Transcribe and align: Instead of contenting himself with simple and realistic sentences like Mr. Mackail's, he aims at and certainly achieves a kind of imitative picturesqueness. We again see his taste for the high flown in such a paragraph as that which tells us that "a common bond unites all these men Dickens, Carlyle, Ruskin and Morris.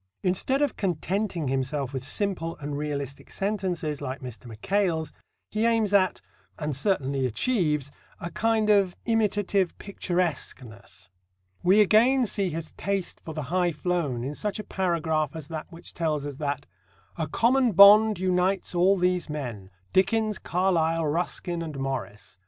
Instead 0.23 0.63
of 0.63 0.75
contenting 0.75 1.47
himself 1.47 1.93
with 1.93 2.03
simple 2.03 2.57
and 2.57 2.75
realistic 2.75 3.31
sentences 3.31 4.01
like 4.01 4.19
Mr. 4.19 4.47
Mackail's, 4.47 5.13
he 5.51 5.63
aims 5.67 5.93
at 5.93 6.21
and 6.57 6.75
certainly 6.75 7.27
achieves 7.27 7.91
a 8.19 8.31
kind 8.31 8.71
of 8.71 8.95
imitative 9.05 9.77
picturesqueness. 9.77 11.11
We 11.61 11.81
again 11.81 12.25
see 12.25 12.49
his 12.49 12.71
taste 12.71 13.21
for 13.23 13.35
the 13.35 13.43
high 13.53 13.71
flown 13.73 14.23
in 14.23 14.33
such 14.33 14.57
a 14.57 14.63
paragraph 14.63 15.35
as 15.35 15.49
that 15.49 15.71
which 15.71 15.93
tells 15.93 16.25
us 16.25 16.37
that 16.37 16.65
"a 17.15 17.27
common 17.27 17.73
bond 17.73 18.17
unites 18.17 18.73
all 18.73 18.97
these 18.97 19.29
men 19.29 19.69
Dickens, 19.93 20.39
Carlyle, 20.39 21.05
Ruskin 21.05 21.61
and 21.61 21.77
Morris. 21.79 22.39